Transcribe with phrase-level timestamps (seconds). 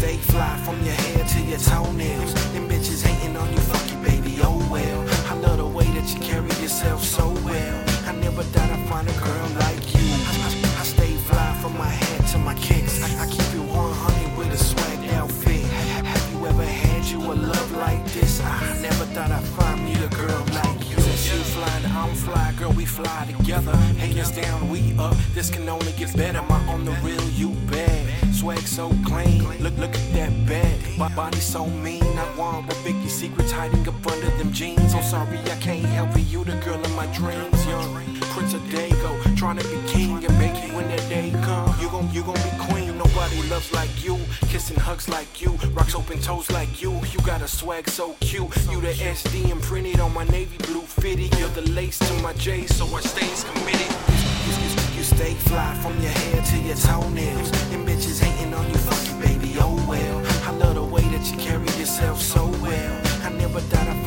[0.00, 2.32] stay fly from your head to your toenails.
[2.54, 5.00] Them bitches hating on you, fuck you, baby, oh well.
[5.30, 7.76] I love the way that you carry yourself so well.
[8.08, 10.06] I never thought I'd find a girl like you.
[10.30, 12.96] I, I, I stay fly from my head to my kicks.
[13.02, 15.64] I, I keep it 100 with a swag outfit.
[15.66, 18.40] Ha- Have you ever had you a love like this?
[18.40, 20.96] I never thought I'd find me a girl like you.
[20.98, 23.76] Since you fly and I'm fly, girl, we fly together.
[24.02, 25.16] Haters down, we up.
[25.34, 26.40] This can only get better.
[26.48, 28.19] My on the real, you bad.
[28.40, 29.42] Swag so clean.
[29.62, 30.98] Look, look at that bag.
[30.98, 32.02] My body so mean.
[32.02, 34.94] I want with Vicky secrets hiding up under them jeans.
[34.94, 36.20] I'm sorry, I can't help it.
[36.22, 37.94] You the girl of my dreams, young
[38.32, 39.36] Prince of Dago.
[39.36, 41.74] Trying to be king and make it when that day come.
[41.80, 42.96] You gon' you gon' be queen.
[42.96, 44.16] Nobody loves like you.
[44.48, 45.50] Kissing hugs like you.
[45.74, 46.92] Rocks open toes like you.
[47.12, 48.56] You got a swag so cute.
[48.70, 51.28] You the SD imprinted on my navy blue fitty.
[51.38, 53.92] You're the lace to my J, so I stays committed.
[54.46, 57.50] You, you- you stay fly from your head to your toenails.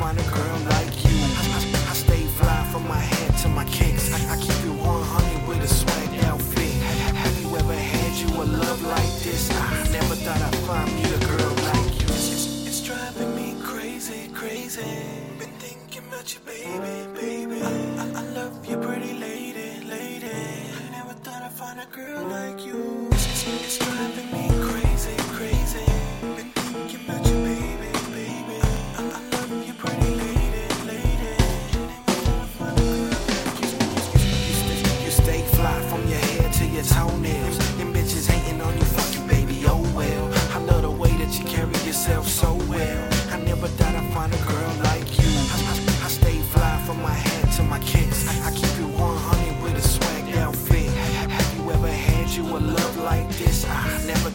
[0.04, 1.18] Find a girl like you.
[1.40, 1.60] I, I,
[1.92, 4.06] I stay fly from my head to my kicks.
[4.12, 6.74] I, I keep it 100 with a swag outfit.
[6.88, 9.44] Ha- Have you ever had you a love like this?
[9.52, 12.08] I never thought I'd find me a girl like you.
[12.18, 14.92] It's, it's, it's driving me crazy, crazy.
[15.40, 17.62] Been thinking about you, baby, baby.
[17.62, 17.72] I,
[18.04, 19.33] I, I love you, pretty lady,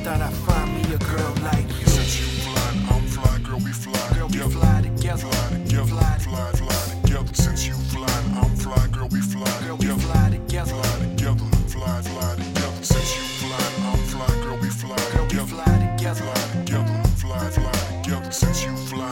[0.08, 1.86] thought I'd find me a girl like you.
[1.86, 5.28] Since you fly, I'm fly, girl, we fly Girl, we fly together.
[5.28, 7.34] Fly together, Fly fly, fly, together.
[7.34, 10.72] Since you fly, I'm fly, girl, we fly Girl, we fly together.
[10.72, 12.82] Fly together, fly, fly together.
[12.82, 16.24] Since you fly, I'm fly, girl, we fly Girl, we fly together.
[16.24, 18.32] Fly together, fly, fly together.
[18.32, 19.07] Since you fly,